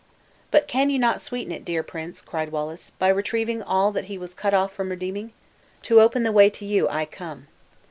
"But 0.49 0.67
can 0.67 0.89
you 0.89 0.97
not 0.97 1.21
sweeten 1.21 1.51
it, 1.51 1.59
my 1.61 1.65
dear 1.65 1.83
prince," 1.83 2.21
cried 2.21 2.51
Wallace, 2.51 2.91
"by 2.97 3.07
retrieving 3.09 3.61
all 3.61 3.91
that 3.91 4.05
he 4.05 4.17
was 4.17 4.33
cut 4.33 4.51
off 4.51 4.73
from 4.73 4.89
redeeming? 4.89 5.31
To 5.83 6.01
open 6.01 6.23
the 6.23 6.31
way 6.31 6.49
to 6.49 6.65
you 6.65 6.89
I 6.89 7.05
come." 7.05 7.45